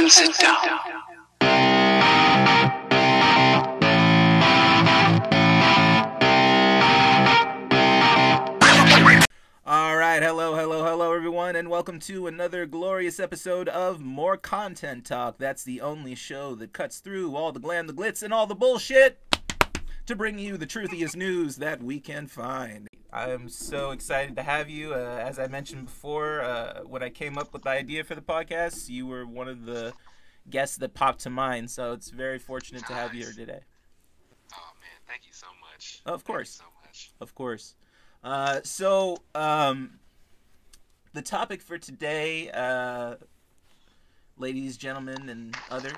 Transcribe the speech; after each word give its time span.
and 0.00 0.10
sit 0.10 0.38
down. 0.38 0.56
All 9.66 9.96
right, 9.96 10.22
hello, 10.22 10.54
hello, 10.54 10.84
hello, 10.84 11.12
everyone, 11.12 11.54
and 11.54 11.68
welcome 11.68 11.98
to 12.00 12.26
another 12.26 12.64
glorious 12.64 13.20
episode 13.20 13.68
of 13.68 14.00
More 14.00 14.38
Content 14.38 15.04
Talk. 15.04 15.36
That's 15.38 15.64
the 15.64 15.82
only 15.82 16.14
show 16.14 16.54
that 16.54 16.72
cuts 16.72 17.00
through 17.00 17.36
all 17.36 17.52
the 17.52 17.60
glam, 17.60 17.86
the 17.86 17.92
glitz, 17.92 18.22
and 18.22 18.32
all 18.32 18.46
the 18.46 18.54
bullshit 18.54 19.18
to 20.06 20.16
bring 20.16 20.38
you 20.38 20.56
the 20.56 20.66
truthiest 20.66 21.14
news 21.14 21.56
that 21.56 21.82
we 21.82 22.00
can 22.00 22.26
find. 22.26 22.88
I 23.12 23.30
am 23.30 23.48
so 23.48 23.90
excited 23.90 24.36
to 24.36 24.42
have 24.42 24.70
you. 24.70 24.94
Uh, 24.94 25.18
as 25.20 25.38
I 25.38 25.48
mentioned 25.48 25.86
before, 25.86 26.42
uh, 26.42 26.80
when 26.82 27.02
I 27.02 27.10
came 27.10 27.38
up 27.38 27.52
with 27.52 27.62
the 27.62 27.70
idea 27.70 28.04
for 28.04 28.14
the 28.14 28.20
podcast, 28.20 28.88
you 28.88 29.06
were 29.06 29.26
one 29.26 29.48
of 29.48 29.64
the 29.64 29.92
guests 30.48 30.76
that 30.78 30.94
popped 30.94 31.20
to 31.20 31.30
mind. 31.30 31.70
So 31.70 31.92
it's 31.92 32.10
very 32.10 32.38
fortunate 32.38 32.86
to 32.86 32.92
have 32.94 33.14
you 33.14 33.24
here 33.24 33.32
today. 33.32 33.60
Oh 34.54 34.72
man, 34.80 35.00
thank 35.08 35.26
you 35.26 35.32
so 35.32 35.46
much. 35.60 36.02
Of 36.06 36.24
course. 36.24 36.50
So 36.50 36.64
much. 36.84 37.12
Of 37.20 37.34
course. 37.34 37.74
Uh, 38.22 38.60
so, 38.62 39.16
um, 39.34 39.98
the 41.12 41.22
topic 41.22 41.62
for 41.62 41.78
today, 41.78 42.50
uh, 42.50 43.16
ladies, 44.36 44.76
gentlemen, 44.76 45.28
and 45.28 45.56
other, 45.70 45.92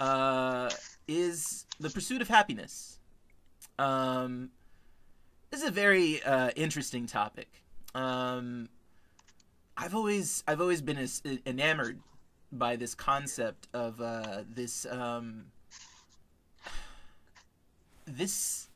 uh, 0.00 0.68
is 1.08 1.66
the 1.80 1.88
pursuit 1.88 2.20
of 2.20 2.28
happiness. 2.28 2.98
Um, 3.78 4.50
this 5.52 5.60
is 5.60 5.68
a 5.68 5.70
very 5.70 6.22
uh, 6.22 6.50
interesting 6.56 7.06
topic. 7.06 7.48
Um, 7.94 8.70
I've 9.76 9.94
always 9.94 10.42
I've 10.48 10.62
always 10.62 10.80
been 10.80 11.06
enamored 11.46 12.00
by 12.50 12.76
this 12.76 12.94
concept 12.94 13.68
of 13.74 14.00
uh, 14.00 14.44
this 14.48 14.86
um, 14.90 15.44
this 18.06 18.68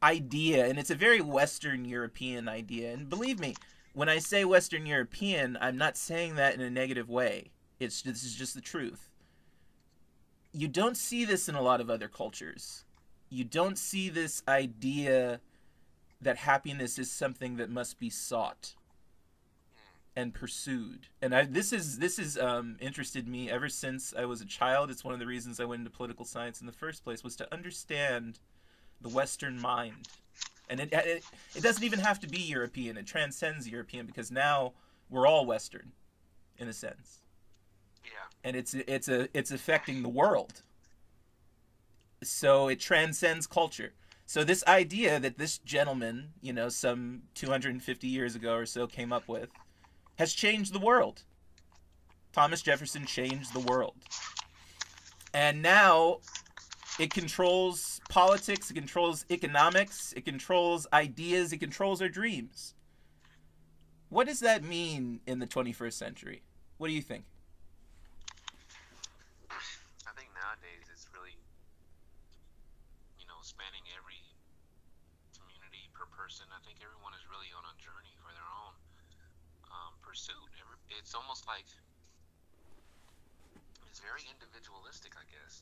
idea, 0.00 0.66
and 0.66 0.78
it's 0.78 0.90
a 0.90 0.94
very 0.94 1.20
Western 1.20 1.84
European 1.84 2.48
idea. 2.48 2.92
And 2.92 3.08
believe 3.08 3.40
me, 3.40 3.56
when 3.92 4.08
I 4.08 4.18
say 4.18 4.44
Western 4.44 4.86
European, 4.86 5.58
I'm 5.60 5.76
not 5.76 5.96
saying 5.96 6.36
that 6.36 6.54
in 6.54 6.60
a 6.60 6.70
negative 6.70 7.08
way. 7.08 7.50
It's 7.80 8.00
this 8.02 8.22
is 8.22 8.36
just 8.36 8.54
the 8.54 8.60
truth. 8.60 9.10
You 10.52 10.68
don't 10.68 10.96
see 10.96 11.24
this 11.24 11.48
in 11.48 11.56
a 11.56 11.62
lot 11.62 11.80
of 11.80 11.90
other 11.90 12.06
cultures. 12.06 12.84
You 13.28 13.42
don't 13.42 13.76
see 13.76 14.08
this 14.08 14.44
idea 14.46 15.40
that 16.22 16.38
happiness 16.38 16.98
is 16.98 17.10
something 17.10 17.56
that 17.56 17.68
must 17.68 17.98
be 17.98 18.08
sought 18.08 18.74
and 20.14 20.32
pursued. 20.34 21.08
And 21.20 21.34
I, 21.34 21.44
this 21.44 21.72
is 21.72 21.98
this 21.98 22.18
is 22.18 22.38
um, 22.38 22.76
interested 22.80 23.26
me 23.26 23.50
ever 23.50 23.68
since 23.68 24.14
I 24.16 24.24
was 24.24 24.40
a 24.40 24.46
child. 24.46 24.90
It's 24.90 25.04
one 25.04 25.14
of 25.14 25.20
the 25.20 25.26
reasons 25.26 25.58
I 25.58 25.64
went 25.64 25.80
into 25.80 25.90
political 25.90 26.24
science 26.24 26.60
in 26.60 26.66
the 26.66 26.72
first 26.72 27.02
place 27.04 27.24
was 27.24 27.36
to 27.36 27.52
understand 27.52 28.38
the 29.00 29.08
Western 29.08 29.60
mind. 29.60 30.08
And 30.70 30.80
it, 30.80 30.92
it 30.92 31.24
it 31.56 31.62
doesn't 31.62 31.82
even 31.82 31.98
have 31.98 32.20
to 32.20 32.28
be 32.28 32.38
European. 32.38 32.96
It 32.96 33.06
transcends 33.06 33.68
European 33.68 34.06
because 34.06 34.30
now 34.30 34.72
we're 35.10 35.26
all 35.26 35.44
Western, 35.44 35.92
in 36.56 36.68
a 36.68 36.72
sense, 36.72 37.18
Yeah. 38.04 38.10
and 38.44 38.56
it's 38.56 38.72
it's 38.74 39.08
a 39.08 39.28
it's 39.36 39.50
affecting 39.50 40.02
the 40.02 40.08
world. 40.08 40.62
So 42.22 42.68
it 42.68 42.78
transcends 42.80 43.46
culture. 43.46 43.92
So 44.26 44.44
this 44.44 44.64
idea 44.66 45.20
that 45.20 45.38
this 45.38 45.58
gentleman, 45.58 46.32
you 46.40 46.52
know, 46.52 46.68
some 46.68 47.22
250 47.34 48.06
years 48.06 48.34
ago 48.34 48.54
or 48.54 48.66
so 48.66 48.86
came 48.86 49.12
up 49.12 49.28
with, 49.28 49.50
has 50.18 50.32
changed 50.32 50.72
the 50.72 50.78
world. 50.78 51.22
Thomas 52.32 52.62
Jefferson 52.62 53.04
changed 53.04 53.52
the 53.52 53.60
world. 53.60 53.94
And 55.34 55.62
now 55.62 56.20
it 56.98 57.12
controls 57.12 58.00
politics, 58.08 58.70
it 58.70 58.74
controls 58.74 59.24
economics, 59.30 60.12
it 60.16 60.24
controls 60.24 60.86
ideas, 60.92 61.52
it 61.52 61.58
controls 61.58 62.00
our 62.02 62.08
dreams. 62.08 62.74
What 64.08 64.26
does 64.26 64.40
that 64.40 64.62
mean 64.62 65.20
in 65.26 65.38
the 65.38 65.46
21st 65.46 65.94
century? 65.94 66.42
What 66.76 66.88
do 66.88 66.94
you 66.94 67.00
think? 67.00 67.24
I 69.50 70.12
think 70.14 70.28
nowadays 70.34 70.84
it's 70.92 71.08
really, 71.14 71.36
you 73.18 73.26
know, 73.26 73.40
spanning 73.52 73.84
every 73.92 74.20
community 75.36 75.84
per 75.92 76.08
person. 76.16 76.48
I 76.52 76.60
think 76.64 76.80
everyone 76.80 77.12
is 77.12 77.24
really 77.28 77.52
on 77.52 77.64
a 77.68 77.74
journey 77.76 78.16
for 78.24 78.32
their 78.32 78.48
own 78.64 78.74
um, 79.68 79.92
pursuit. 80.00 80.48
Every, 80.60 80.76
it's 80.96 81.12
almost 81.12 81.44
like 81.44 81.68
it's 83.88 84.00
very 84.00 84.24
individualistic, 84.32 85.12
I 85.20 85.24
guess. 85.28 85.60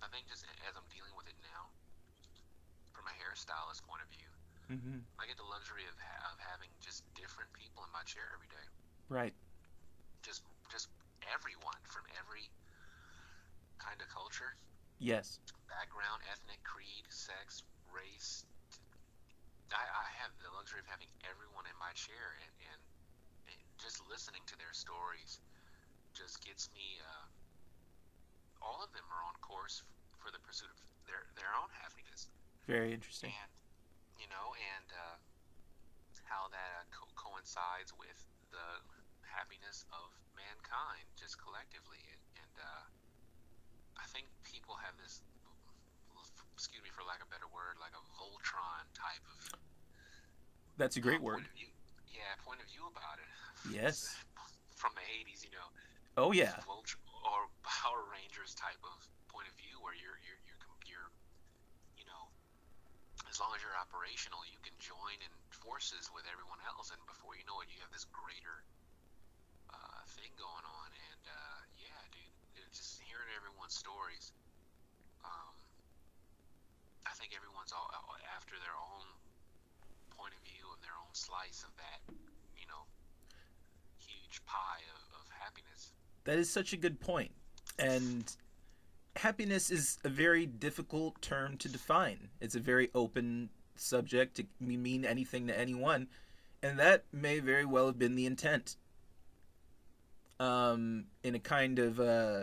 I 0.00 0.08
think 0.08 0.24
just 0.32 0.48
as 0.64 0.72
I'm 0.76 0.88
dealing 0.88 1.12
with 1.16 1.28
it 1.28 1.36
now, 1.44 1.68
from 2.96 3.04
a 3.08 3.14
hairstylist 3.20 3.84
point 3.84 4.00
of 4.00 4.08
view, 4.08 4.30
Mm-hmm. 4.66 4.98
I 5.22 5.30
get 5.30 5.38
the 5.38 5.46
luxury 5.46 5.86
of, 5.86 5.94
ha- 5.94 6.34
of 6.34 6.42
having 6.42 6.66
just 6.82 7.06
different 7.14 7.46
people 7.54 7.86
in 7.86 7.90
my 7.94 8.02
chair 8.02 8.26
every 8.34 8.50
day. 8.50 8.66
Right. 9.06 9.30
just 10.26 10.42
just 10.66 10.90
everyone 11.30 11.78
from 11.86 12.02
every 12.18 12.50
kind 13.78 13.94
of 14.02 14.10
culture, 14.10 14.58
Yes. 14.98 15.38
background, 15.68 16.24
ethnic, 16.32 16.62
creed, 16.64 17.04
sex, 17.12 17.62
race. 17.92 18.44
I, 19.72 19.82
I 19.82 20.06
have 20.22 20.32
the 20.40 20.48
luxury 20.54 20.80
of 20.80 20.88
having 20.88 21.10
everyone 21.26 21.66
in 21.68 21.76
my 21.76 21.90
chair, 21.98 22.38
and, 22.40 22.52
and, 22.70 22.80
and 23.52 23.60
just 23.76 24.00
listening 24.08 24.42
to 24.46 24.56
their 24.56 24.72
stories 24.72 25.42
just 26.14 26.40
gets 26.40 26.70
me. 26.72 27.02
Uh, 27.02 27.26
all 28.64 28.80
of 28.80 28.90
them 28.96 29.04
are 29.12 29.22
on 29.26 29.36
course 29.44 29.84
for 30.16 30.32
the 30.32 30.40
pursuit 30.40 30.70
of 30.72 30.78
their 31.04 31.28
their 31.36 31.52
own 31.60 31.68
happiness, 31.76 32.30
Very 32.64 32.94
interesting. 32.94 33.30
and 33.30 33.50
you 34.16 34.26
know, 34.32 34.56
and 34.56 34.88
uh, 34.96 35.16
how 36.24 36.48
that 36.50 36.70
uh, 36.80 36.84
co- 36.94 37.12
coincides 37.14 37.92
with 37.94 38.16
the 38.50 38.80
happiness 39.28 39.84
of 39.92 40.08
mankind, 40.32 41.04
just 41.18 41.36
collectively. 41.36 42.00
And, 42.08 42.22
and 42.40 42.54
uh, 42.56 42.84
I 44.06 44.08
think 44.14 44.30
people 44.46 44.78
have 44.78 44.94
this, 45.02 45.18
excuse 46.54 46.78
me 46.86 46.94
for 46.94 47.02
lack 47.02 47.18
of 47.18 47.26
a 47.26 47.32
better 47.34 47.50
word, 47.50 47.74
like 47.82 47.90
a 47.98 48.04
Voltron 48.14 48.86
type 48.94 49.26
of 49.34 49.58
That's 50.78 50.94
a 50.94 51.02
great 51.02 51.18
uh, 51.18 51.26
word. 51.26 51.42
Of 51.42 51.50
view. 51.58 51.74
Yeah, 52.14 52.30
point 52.46 52.62
of 52.62 52.70
view 52.70 52.86
about 52.86 53.18
it. 53.18 53.26
Yes. 53.66 54.14
From 54.78 54.94
the 54.94 55.02
80s, 55.26 55.42
you 55.42 55.50
know. 55.50 55.66
Oh 56.14 56.30
yeah. 56.30 56.54
Voltron 56.62 57.02
or 57.26 57.50
Power 57.66 58.06
Rangers 58.06 58.54
type 58.54 58.78
of 58.86 58.94
point 59.26 59.50
of 59.50 59.54
view 59.58 59.74
where 59.82 59.98
you're 59.98 60.18
you're 60.22 60.38
you're, 60.46 60.62
you're 60.86 61.10
you 61.98 62.06
know 62.06 62.30
as 63.26 63.42
long 63.42 63.50
as 63.52 63.60
you're 63.60 63.74
operational 63.74 64.40
you 64.46 64.58
can 64.62 64.72
join 64.78 65.18
in 65.18 65.32
forces 65.50 66.08
with 66.14 66.22
everyone 66.30 66.62
else 66.70 66.94
and 66.94 67.02
before 67.10 67.34
you 67.34 67.42
know 67.50 67.58
it 67.60 67.68
you 67.74 67.82
have 67.82 67.90
this 67.90 68.06
greater 68.14 68.62
uh, 69.74 70.00
thing 70.14 70.30
going 70.38 70.64
on 70.64 70.88
and 71.10 71.22
uh, 71.26 71.60
yeah 71.82 72.00
dude 72.14 72.30
it's 72.62 72.78
just 72.78 73.02
hearing 73.16 73.32
everyone's 73.32 73.72
stories 73.72 74.36
um, 75.24 75.56
I 77.08 77.16
think 77.16 77.32
everyone's 77.32 77.72
all 77.72 77.88
after 78.36 78.60
their 78.60 78.76
own 78.76 79.08
point 80.12 80.36
of 80.36 80.42
view 80.44 80.68
and 80.68 80.80
their 80.84 80.96
own 81.00 81.12
slice 81.16 81.64
of 81.64 81.72
that 81.80 82.04
you 82.60 82.68
know 82.68 82.84
huge 83.96 84.44
pie 84.44 84.84
of, 84.92 85.00
of 85.16 85.24
happiness 85.32 85.96
That 86.24 86.38
is 86.38 86.50
such 86.50 86.72
a 86.72 86.76
good 86.76 87.00
point. 87.00 87.32
And 87.78 88.24
happiness 89.16 89.70
is 89.70 89.98
a 90.04 90.08
very 90.08 90.46
difficult 90.46 91.20
term 91.22 91.56
to 91.58 91.68
define. 91.68 92.28
It's 92.40 92.54
a 92.54 92.60
very 92.60 92.90
open 92.94 93.50
subject. 93.76 94.36
Can 94.36 94.46
mean 94.60 95.04
anything 95.04 95.46
to 95.48 95.58
anyone. 95.58 96.08
And 96.62 96.78
that 96.78 97.04
may 97.12 97.38
very 97.38 97.64
well 97.64 97.86
have 97.86 97.98
been 97.98 98.14
the 98.14 98.26
intent. 98.26 98.76
Um, 100.38 101.04
in 101.22 101.34
a 101.34 101.38
kind 101.38 101.78
of 101.78 101.98
uh, 101.98 102.42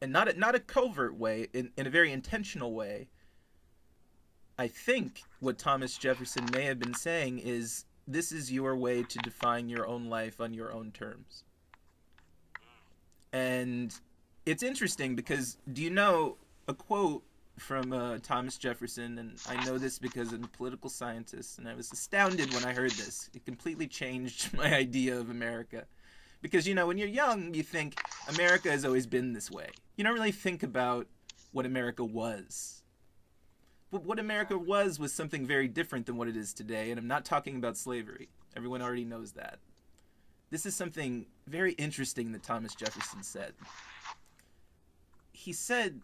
and 0.00 0.12
not 0.12 0.28
a, 0.28 0.38
not 0.38 0.54
a 0.54 0.60
covert 0.60 1.14
way, 1.14 1.48
in, 1.52 1.70
in 1.76 1.86
a 1.86 1.90
very 1.90 2.12
intentional 2.12 2.72
way. 2.72 3.08
I 4.58 4.66
think 4.66 5.22
what 5.40 5.58
Thomas 5.58 5.96
Jefferson 5.96 6.46
may 6.52 6.64
have 6.64 6.78
been 6.78 6.94
saying 6.94 7.38
is 7.38 7.84
this 8.08 8.32
is 8.32 8.50
your 8.50 8.76
way 8.76 9.02
to 9.02 9.18
define 9.18 9.68
your 9.68 9.86
own 9.86 10.06
life 10.06 10.40
on 10.40 10.52
your 10.52 10.72
own 10.72 10.90
terms. 10.90 11.44
And 13.32 13.94
it's 14.46 14.62
interesting 14.62 15.14
because 15.14 15.58
do 15.72 15.82
you 15.82 15.90
know 15.90 16.36
a 16.66 16.74
quote 16.74 17.22
from 17.58 17.92
uh, 17.92 18.18
Thomas 18.22 18.56
Jefferson? 18.56 19.18
And 19.18 19.38
I 19.46 19.62
know 19.64 19.78
this 19.78 19.98
because 19.98 20.32
I'm 20.32 20.44
a 20.44 20.48
political 20.48 20.88
scientist, 20.88 21.58
and 21.58 21.68
I 21.68 21.74
was 21.74 21.92
astounded 21.92 22.52
when 22.54 22.64
I 22.64 22.72
heard 22.72 22.92
this. 22.92 23.28
It 23.34 23.44
completely 23.44 23.86
changed 23.86 24.52
my 24.56 24.74
idea 24.74 25.18
of 25.18 25.30
America. 25.30 25.84
Because, 26.40 26.68
you 26.68 26.74
know, 26.74 26.86
when 26.86 26.98
you're 26.98 27.08
young, 27.08 27.54
you 27.54 27.62
think 27.62 28.00
America 28.28 28.70
has 28.70 28.84
always 28.84 29.06
been 29.06 29.32
this 29.32 29.50
way. 29.50 29.68
You 29.96 30.04
don't 30.04 30.14
really 30.14 30.32
think 30.32 30.62
about 30.62 31.06
what 31.52 31.66
America 31.66 32.04
was. 32.04 32.82
But 33.90 34.04
what 34.04 34.18
America 34.18 34.56
was 34.58 34.98
was 34.98 35.12
something 35.12 35.46
very 35.46 35.66
different 35.66 36.06
than 36.06 36.16
what 36.16 36.28
it 36.28 36.36
is 36.36 36.52
today, 36.52 36.90
and 36.90 36.98
I'm 36.98 37.08
not 37.08 37.24
talking 37.24 37.56
about 37.56 37.76
slavery. 37.76 38.28
Everyone 38.56 38.82
already 38.82 39.04
knows 39.04 39.32
that. 39.32 39.58
This 40.50 40.66
is 40.66 40.76
something 40.76 41.26
very 41.46 41.72
interesting 41.72 42.32
that 42.32 42.42
Thomas 42.42 42.74
Jefferson 42.74 43.22
said. 43.22 43.54
he 45.32 45.52
said 45.52 46.00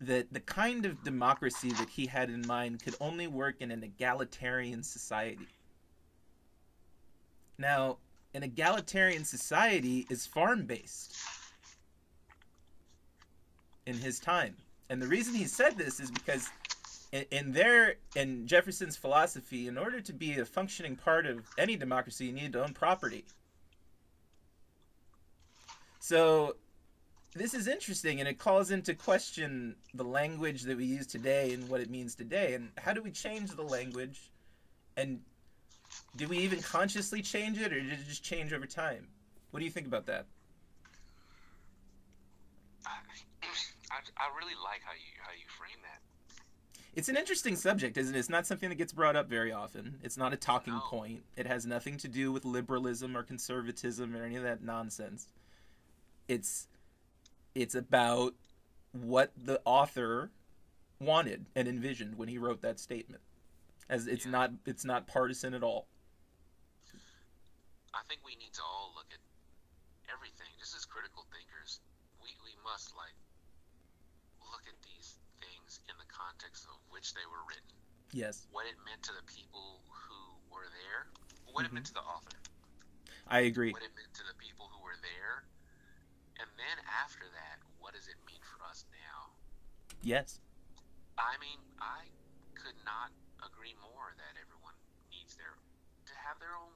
that 0.00 0.32
the 0.32 0.40
kind 0.40 0.86
of 0.86 1.04
democracy 1.04 1.70
that 1.72 1.88
he 1.90 2.06
had 2.06 2.30
in 2.30 2.44
mind 2.46 2.82
could 2.82 2.96
only 3.00 3.26
work 3.26 3.56
in 3.60 3.70
an 3.70 3.84
egalitarian 3.84 4.82
society. 4.82 5.46
Now, 7.58 7.98
an 8.34 8.42
egalitarian 8.42 9.24
society 9.24 10.06
is 10.10 10.26
farm 10.26 10.64
based 10.64 11.16
in 13.86 13.94
his 13.94 14.18
time. 14.18 14.56
And 14.88 15.00
the 15.00 15.06
reason 15.06 15.34
he 15.34 15.44
said 15.44 15.76
this 15.76 16.00
is 16.00 16.10
because 16.10 16.48
in, 17.30 17.52
their 17.52 17.96
in 18.16 18.46
Jefferson's 18.46 18.96
philosophy, 18.96 19.68
in 19.68 19.76
order 19.76 20.00
to 20.00 20.12
be 20.12 20.38
a 20.38 20.44
functioning 20.44 20.96
part 20.96 21.26
of 21.26 21.46
any 21.58 21.76
democracy, 21.76 22.26
you 22.26 22.32
need 22.32 22.52
to 22.54 22.62
own 22.62 22.72
property. 22.72 23.24
So 26.00 26.56
this 27.34 27.54
is 27.54 27.68
interesting 27.68 28.20
and 28.20 28.28
it 28.28 28.38
calls 28.38 28.70
into 28.70 28.94
question 28.94 29.76
the 29.94 30.04
language 30.04 30.62
that 30.62 30.76
we 30.76 30.84
use 30.84 31.06
today 31.06 31.52
and 31.52 31.68
what 31.68 31.80
it 31.80 31.90
means 31.90 32.14
today 32.14 32.54
and 32.54 32.70
how 32.78 32.92
do 32.92 33.02
we 33.02 33.10
change 33.10 33.50
the 33.50 33.62
language 33.62 34.30
and 34.96 35.20
do 36.16 36.28
we 36.28 36.38
even 36.38 36.60
consciously 36.60 37.22
change 37.22 37.58
it 37.58 37.72
or 37.72 37.80
did 37.80 37.92
it 37.92 38.08
just 38.08 38.22
change 38.24 38.52
over 38.52 38.66
time? 38.66 39.08
What 39.50 39.60
do 39.60 39.64
you 39.64 39.70
think 39.70 39.86
about 39.86 40.06
that? 40.06 40.26
I, 42.86 42.90
I, 43.90 43.96
I 44.16 44.36
really 44.36 44.54
like 44.62 44.82
how 44.84 44.92
you 44.92 45.12
how 45.22 45.32
you 45.32 45.44
frame 45.58 45.78
that. 45.82 46.00
it's 46.94 47.08
an 47.08 47.16
interesting 47.16 47.56
subject 47.56 47.96
isn't 47.96 48.14
it? 48.14 48.18
It's 48.18 48.28
not 48.28 48.46
something 48.46 48.68
that 48.68 48.76
gets 48.76 48.92
brought 48.92 49.16
up 49.16 49.28
very 49.28 49.52
often. 49.52 49.98
It's 50.02 50.16
not 50.16 50.32
a 50.32 50.36
talking 50.36 50.74
No. 50.74 50.80
point. 50.80 51.22
It 51.36 51.46
has 51.46 51.66
nothing 51.66 51.96
to 51.98 52.08
do 52.08 52.32
with 52.32 52.44
liberalism 52.44 53.16
or 53.16 53.22
conservatism 53.22 54.16
or 54.16 54.24
any 54.24 54.36
of 54.36 54.42
that 54.42 54.62
nonsense. 54.62 55.28
It's 56.28 56.68
it's 57.54 57.74
about 57.74 58.34
what 58.92 59.32
the 59.36 59.60
author 59.64 60.30
wanted 61.00 61.46
and 61.56 61.66
envisioned 61.68 62.16
when 62.16 62.28
he 62.28 62.38
wrote 62.38 62.62
that 62.62 62.78
statement 62.78 63.22
as 63.88 64.06
it's 64.06 64.24
Yeah. 64.24 64.32
not 64.32 64.50
it's 64.66 64.84
not 64.84 65.06
partisan 65.06 65.54
at 65.54 65.62
all. 65.62 65.88
I 67.94 68.00
think 68.08 68.24
we 68.24 68.36
need 68.36 68.52
to 68.54 68.62
all 68.64 68.92
look 68.96 69.08
at 69.12 69.20
everything. 70.12 70.48
Just 70.58 70.74
as 70.76 70.84
critical 70.84 71.26
thinkers, 71.28 71.80
we, 72.22 72.32
we 72.44 72.56
must 72.64 72.96
like 72.96 73.14
look 74.40 74.64
at 74.68 74.76
these 74.82 75.18
things 75.40 75.80
in 75.88 75.96
the 76.00 76.08
context 76.08 76.64
of 76.72 76.76
which 76.88 77.12
they 77.14 77.24
were 77.28 77.40
written, 77.48 77.72
yes. 78.12 78.46
What 78.52 78.64
it 78.66 78.76
meant 78.84 79.02
to 79.08 79.12
the 79.16 79.24
people 79.28 79.80
who 79.88 80.20
were 80.52 80.68
there, 80.72 81.08
what 81.52 81.64
it 81.64 81.72
meant 81.72 81.86
Mm-hmm. 81.92 81.96
to 81.96 82.00
the 82.00 82.06
author, 82.08 82.38
i 83.28 83.40
agree. 83.48 83.72
What 83.72 83.82
it 83.84 83.92
meant 83.96 84.12
to 84.14 84.24
the 84.24 84.36
people 84.40 84.68
who 84.72 84.80
were 84.84 84.96
there, 85.00 85.44
and 86.40 86.48
then 86.56 86.76
after 87.04 87.24
that, 87.32 87.60
what 87.80 87.92
does 87.96 88.08
it 88.08 88.16
mean 88.28 88.40
for 88.44 88.60
us 88.64 88.84
now? 88.92 89.32
yes. 90.02 90.40
I 91.20 91.36
mean, 91.40 91.60
I 91.80 92.08
could 92.56 92.76
not 92.88 93.12
agree 93.46 93.74
more 93.80 94.14
that 94.16 94.34
everyone 94.40 94.74
needs 95.10 95.34
their 95.36 95.54
to 96.06 96.14
have 96.26 96.38
their 96.38 96.54
own 96.54 96.72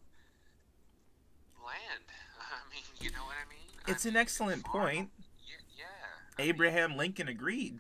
land. 1.65 2.05
I 2.41 2.63
mean, 2.73 2.85
you 3.01 3.11
know 3.11 3.25
what 3.25 3.37
I 3.39 3.49
mean? 3.49 3.71
I 3.87 3.91
it's 3.91 4.05
an 4.05 4.15
mean, 4.15 4.21
excellent 4.21 4.65
point 4.65 5.11
Yeah, 5.47 5.55
yeah. 5.79 5.85
I 6.39 6.43
mean, 6.43 6.51
abraham 6.51 6.97
lincoln 6.97 7.29
agreed 7.29 7.79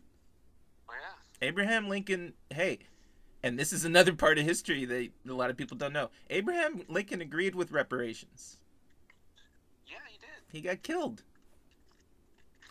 oh, 0.89 0.93
yeah. 0.95 1.47
abraham 1.49 1.89
lincoln 1.89 2.33
hey 2.55 2.79
and 3.43 3.59
this 3.59 3.73
is 3.73 3.85
another 3.85 4.13
part 4.25 4.39
of 4.39 4.45
history 4.45 4.85
that 4.85 5.11
a 5.29 5.33
lot 5.33 5.51
of 5.51 5.57
people 5.57 5.77
don't 5.77 5.93
know 5.93 6.11
abraham 6.31 6.83
lincoln 6.89 7.21
agreed 7.21 7.55
with 7.55 7.71
reparations 7.73 8.59
Yeah, 9.87 9.97
he 10.09 10.17
did. 10.19 10.29
he 10.53 10.61
got 10.61 10.83
killed 10.83 11.23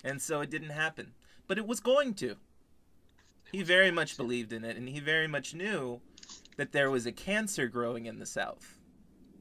and 0.03 0.21
so 0.21 0.41
it 0.41 0.49
didn't 0.49 0.69
happen 0.71 1.13
but 1.47 1.57
it 1.57 1.67
was 1.67 1.79
going 1.79 2.13
to 2.15 2.35
he 3.55 3.63
very 3.63 3.91
much 3.91 4.17
believed 4.17 4.53
in 4.53 4.63
it 4.63 4.77
and 4.77 4.89
he 4.89 4.99
very 4.99 5.27
much 5.27 5.53
knew 5.53 5.99
that 6.57 6.71
there 6.71 6.89
was 6.89 7.05
a 7.05 7.11
cancer 7.11 7.67
growing 7.67 8.05
in 8.05 8.19
the 8.19 8.25
south 8.25 8.79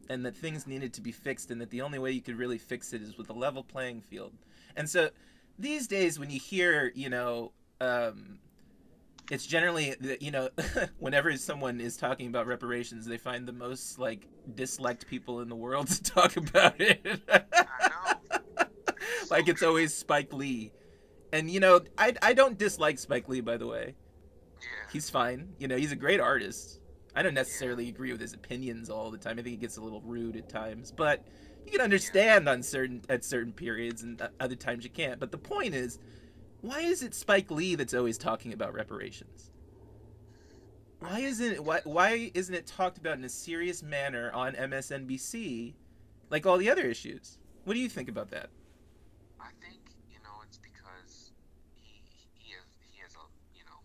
and 0.08 0.24
that 0.24 0.36
things 0.36 0.66
needed 0.66 0.92
to 0.92 1.00
be 1.00 1.12
fixed 1.12 1.50
and 1.50 1.60
that 1.60 1.70
the 1.70 1.80
only 1.80 1.98
way 1.98 2.10
you 2.10 2.20
could 2.20 2.36
really 2.36 2.58
fix 2.58 2.92
it 2.92 3.02
is 3.02 3.16
with 3.16 3.30
a 3.30 3.32
level 3.32 3.62
playing 3.62 4.00
field 4.00 4.32
and 4.76 4.88
so 4.88 5.10
these 5.58 5.86
days 5.86 6.18
when 6.18 6.30
you 6.30 6.38
hear 6.38 6.92
you 6.94 7.08
know 7.08 7.52
um, 7.80 8.38
it's 9.30 9.46
generally 9.46 9.94
that, 10.00 10.22
you 10.22 10.30
know 10.30 10.48
whenever 10.98 11.36
someone 11.36 11.80
is 11.80 11.96
talking 11.96 12.26
about 12.28 12.46
reparations 12.46 13.06
they 13.06 13.18
find 13.18 13.46
the 13.46 13.52
most 13.52 13.98
like 13.98 14.28
disliked 14.54 15.06
people 15.06 15.40
in 15.40 15.48
the 15.48 15.56
world 15.56 15.86
to 15.88 16.02
talk 16.02 16.36
about 16.36 16.80
it 16.80 17.20
like 19.30 19.48
it's 19.48 19.62
always 19.62 19.94
Spike 19.94 20.32
Lee. 20.32 20.72
And 21.32 21.50
you 21.50 21.60
know, 21.60 21.80
I 21.98 22.14
I 22.22 22.32
don't 22.32 22.58
dislike 22.58 22.98
Spike 22.98 23.28
Lee 23.28 23.40
by 23.40 23.56
the 23.56 23.66
way. 23.66 23.94
Yeah. 24.64 24.90
He's 24.92 25.10
fine. 25.10 25.54
You 25.58 25.68
know, 25.68 25.76
he's 25.76 25.92
a 25.92 25.96
great 25.96 26.20
artist. 26.20 26.80
I 27.14 27.22
don't 27.22 27.34
necessarily 27.34 27.88
agree 27.88 28.10
with 28.10 28.20
his 28.20 28.32
opinions 28.32 28.90
all 28.90 29.10
the 29.10 29.18
time. 29.18 29.38
I 29.38 29.42
think 29.42 29.48
he 29.48 29.56
gets 29.56 29.76
a 29.76 29.80
little 29.80 30.00
rude 30.00 30.36
at 30.36 30.48
times, 30.48 30.90
but 30.90 31.24
you 31.64 31.70
can 31.70 31.80
understand 31.80 32.48
on 32.48 32.62
certain 32.62 33.02
at 33.08 33.24
certain 33.24 33.52
periods 33.52 34.02
and 34.02 34.20
other 34.40 34.56
times 34.56 34.84
you 34.84 34.90
can't. 34.90 35.20
But 35.20 35.30
the 35.30 35.38
point 35.38 35.74
is, 35.74 35.98
why 36.60 36.80
is 36.80 37.02
it 37.02 37.14
Spike 37.14 37.50
Lee 37.50 37.74
that's 37.74 37.94
always 37.94 38.18
talking 38.18 38.52
about 38.52 38.74
reparations? 38.74 39.50
Why 40.98 41.20
isn't 41.20 41.52
it 41.52 41.64
why 41.64 41.80
why 41.84 42.30
isn't 42.32 42.54
it 42.54 42.66
talked 42.66 42.98
about 42.98 43.18
in 43.18 43.24
a 43.24 43.28
serious 43.28 43.82
manner 43.82 44.32
on 44.32 44.54
MSNBC 44.54 45.74
like 46.30 46.46
all 46.46 46.56
the 46.56 46.70
other 46.70 46.86
issues? 46.86 47.38
What 47.64 47.74
do 47.74 47.80
you 47.80 47.88
think 47.88 48.08
about 48.08 48.30
that? 48.30 48.48
I 49.38 49.50
think 49.60 49.80
you 50.10 50.18
know 50.24 50.40
it's 50.42 50.58
because 50.58 51.32
he 51.76 52.00
he 52.38 52.52
has 52.54 52.64
he 52.90 53.00
has 53.02 53.14
a 53.16 53.24
you 53.54 53.64
know 53.64 53.80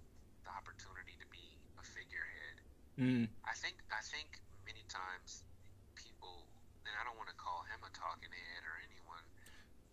the 0.46 0.50
opportunity 0.52 1.18
to 1.20 1.28
be 1.28 1.44
a 1.78 1.84
figurehead. 1.84 2.64
Mm. 3.00 3.32
I 3.48 3.56
think 3.56 3.80
I 3.90 4.04
think 4.04 4.44
many 4.68 4.84
times 4.92 5.48
people 5.96 6.44
and 6.84 6.92
I 7.00 7.08
don't 7.08 7.16
want 7.16 7.30
to 7.32 7.38
call 7.40 7.64
him 7.72 7.80
a 7.88 7.92
talking 7.96 8.28
head 8.34 8.62
or 8.68 8.76
anyone. 8.84 9.24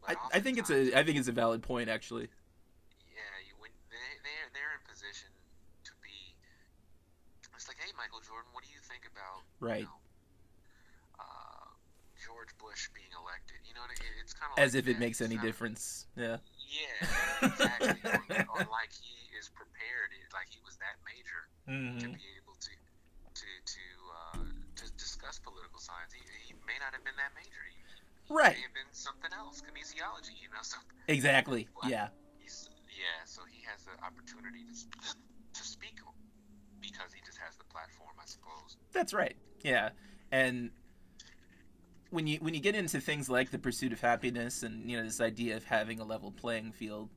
I, 0.06 0.14
I 0.36 0.40
think 0.42 0.58
it's 0.58 0.70
a 0.70 0.90
I 0.98 1.02
think 1.06 1.18
it's 1.18 1.28
a 1.30 1.34
valid 1.36 1.62
point 1.62 1.88
actually. 1.88 2.26
yeah, 3.10 3.32
you, 3.46 3.54
when 3.62 3.70
they 3.90 4.06
they're 4.26 4.48
they're 4.54 4.75
in 4.75 4.82
position 4.90 5.30
to 5.86 5.92
be. 6.02 6.34
It's 7.54 7.66
like, 7.70 7.78
hey, 7.80 7.94
Michael 7.96 8.20
Jordan, 8.20 8.50
what 8.52 8.62
do 8.66 8.70
you 8.75 8.82
think 8.84 9.06
about 9.08 9.46
Right. 9.62 9.86
You 9.86 9.90
know, 9.90 10.02
uh, 11.22 11.66
George 12.20 12.52
Bush 12.60 12.90
being 12.92 13.08
elected? 13.16 13.62
You 13.64 13.72
know, 13.75 13.82
what 13.86 13.94
I 13.94 13.98
mean? 14.02 14.12
it's 14.20 14.34
kind 14.36 14.50
of 14.52 14.58
As 14.60 14.75
like 14.75 14.84
if 14.84 14.86
it 14.92 14.98
makes 15.00 15.20
any 15.25 15.38
difference. 15.40 16.06
Yeah. 16.18 16.38
Yeah, 16.66 17.48
exactly. 17.48 17.96
or, 18.04 18.60
or 18.60 18.62
like 18.78 18.90
he 18.92 19.14
is 19.38 19.48
prepared, 19.54 20.10
it- 20.12 20.28
like 20.36 20.50
he 20.50 20.60
was 20.66 20.76
that 20.82 20.98
major 21.06 21.40
to 21.66 21.72
Mm-hmm. 21.72 22.14
be 22.14 22.26
able 22.38 22.54
to 22.62 22.72
to 23.36 23.48
to 23.48 23.84
uh, 24.14 24.44
to 24.78 24.84
discuss 25.00 25.38
political 25.42 25.80
science. 25.82 26.12
He, 26.14 26.22
he 26.46 26.54
may 26.68 26.76
not 26.78 26.92
have 26.94 27.02
been 27.02 27.16
that 27.18 27.32
major. 27.34 27.62
He, 27.66 27.74
he 28.28 28.34
Right. 28.34 28.54
may 28.58 28.64
have 28.66 28.74
been 28.76 28.90
something 28.92 29.30
else, 29.34 29.62
know, 30.73 31.14
Exactly. 31.14 31.68
Yeah. 31.85 32.08
yeah. 32.40 33.23
So 33.25 33.42
he 33.50 33.62
has 33.70 33.85
the 33.85 33.92
opportunity 34.04 34.64
to 34.64 35.14
to 35.54 35.64
speak 35.64 35.94
because 36.80 37.12
he 37.12 37.20
just 37.25 37.38
has 37.38 37.56
the 37.56 37.64
platform, 37.64 38.11
I 38.20 38.26
suppose. 38.26 38.76
That's 38.92 39.12
right. 39.12 39.37
Yeah. 39.62 39.90
And 40.32 40.70
when 42.11 42.26
you 42.26 42.38
when 42.38 42.54
you 42.54 42.61
get 42.61 42.75
into 42.75 43.00
things 43.00 43.28
like 43.28 43.50
the 43.50 43.58
pursuit 43.58 43.92
of 43.92 44.00
happiness 44.00 44.62
and 44.62 44.90
you 44.90 44.96
know 44.96 45.04
this 45.04 45.20
idea 45.20 45.56
of 45.56 45.64
having 45.64 46.00
a 46.00 46.04
level 46.04 46.30
playing 46.30 46.73
field, 46.73 47.11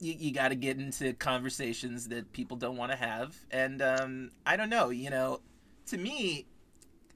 you, 0.00 0.14
you 0.18 0.32
got 0.32 0.48
to 0.48 0.54
get 0.54 0.78
into 0.78 1.12
conversations 1.14 2.08
that 2.08 2.32
people 2.32 2.56
don't 2.56 2.76
want 2.76 2.90
to 2.92 2.96
have. 2.96 3.36
And 3.50 3.80
um, 3.82 4.30
I 4.44 4.56
don't 4.56 4.70
know. 4.70 4.90
You 4.90 5.10
know, 5.10 5.40
to 5.86 5.98
me, 5.98 6.46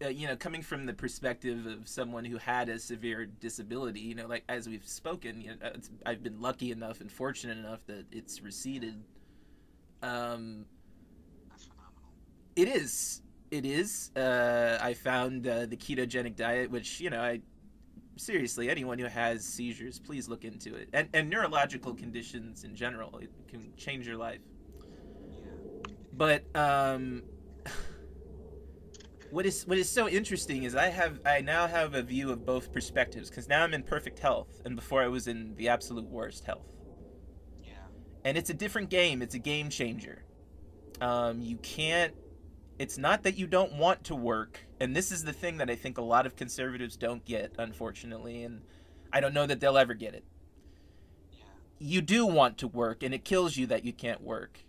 uh, 0.05 0.09
you 0.09 0.27
know, 0.27 0.37
coming 0.37 0.63
from 0.63 0.85
the 0.85 0.93
perspective 0.93 1.67
of 1.67 1.89
someone 1.89 2.25
who 2.25 2.37
had 2.37 2.69
a 2.69 2.79
severe 2.79 3.25
disability, 3.27 4.01
you 4.01 4.15
know, 4.15 4.27
like 4.27 4.45
as 4.49 4.69
we've 4.69 4.87
spoken, 4.87 5.41
you 5.41 5.51
know, 5.51 5.71
it's, 5.75 5.91
I've 6.05 6.23
been 6.23 6.41
lucky 6.41 6.71
enough 6.71 7.01
and 7.01 7.11
fortunate 7.11 7.57
enough 7.57 7.81
that 7.87 8.05
it's 8.13 8.43
receded. 8.43 9.03
Um, 10.03 10.67
That's 11.49 11.65
phenomenal. 11.65 12.13
it 12.57 12.69
is. 12.69 13.23
It 13.51 13.65
is. 13.65 14.11
Uh, 14.15 14.79
I 14.81 14.93
found 14.93 15.47
uh, 15.47 15.67
the 15.67 15.77
ketogenic 15.77 16.37
diet, 16.37 16.71
which 16.71 17.01
you 17.01 17.09
know, 17.09 17.23
I 17.23 17.41
seriously, 18.17 18.69
anyone 18.69 18.99
who 18.99 19.07
has 19.07 19.45
seizures, 19.45 19.99
please 19.99 20.29
look 20.29 20.45
into 20.45 20.75
it, 20.75 20.89
and 20.93 21.09
and 21.15 21.31
neurological 21.31 21.95
conditions 21.95 22.65
in 22.65 22.75
general, 22.75 23.19
it 23.19 23.31
can 23.49 23.73
change 23.77 24.07
your 24.07 24.17
life. 24.17 24.41
Yeah. 25.43 25.95
But 26.13 26.45
um, 26.55 27.23
what 29.37 29.45
is 29.45 29.67
what 29.67 29.77
is 29.77 29.87
so 29.87 30.09
interesting 30.09 30.63
is 30.63 30.75
I 30.75 30.87
have 30.87 31.21
I 31.27 31.43
now 31.43 31.67
have 31.67 31.93
a 31.93 32.01
view 32.03 32.31
of 32.31 32.47
both 32.47 32.73
perspectives 32.73 33.29
because 33.29 33.51
now 33.51 33.63
I'm 33.65 33.75
in 33.75 33.83
perfect 33.83 34.19
health, 34.19 34.63
and 34.65 34.75
before 34.75 35.03
I 35.03 35.09
was 35.09 35.27
in 35.27 35.55
the 35.57 35.69
absolute 35.69 36.07
worst 36.07 36.47
health 36.47 36.73
Yeah. 37.63 37.73
and 38.25 38.39
it's 38.39 38.49
a 38.49 38.55
different 38.55 38.89
game. 38.89 39.21
It's 39.21 39.35
a 39.35 39.39
game 39.39 39.69
changer. 39.69 40.25
Um, 41.03 41.43
you 41.43 41.59
can't. 41.59 42.15
It's 42.79 42.97
not 42.97 43.25
that 43.25 43.37
you 43.37 43.47
don't 43.47 43.75
want 43.75 44.05
to 44.05 44.15
work, 44.15 44.61
and 44.81 44.97
this 44.97 45.13
is 45.13 45.23
the 45.23 45.35
thing 45.35 45.59
that 45.59 45.69
I 45.69 45.75
think 45.75 45.99
a 45.99 46.03
lot 46.03 46.25
of 46.25 46.35
conservatives 46.35 46.97
don't 46.97 47.23
get, 47.23 47.53
unfortunately, 47.59 48.43
and 48.43 48.63
I 49.13 49.21
don't 49.21 49.35
know 49.35 49.45
that 49.45 49.61
they'll 49.61 49.77
ever 49.77 49.93
get 49.93 50.15
it. 50.15 50.25
Yeah. 51.31 51.45
you 51.79 52.01
do 52.01 52.25
want 52.25 52.57
to 52.59 52.69
work 52.69 53.03
and 53.03 53.13
it 53.13 53.23
kills 53.23 53.59
you 53.59 53.67
that 53.67 53.85
you 53.85 53.93
can't 53.93 54.23
work. 54.23 54.61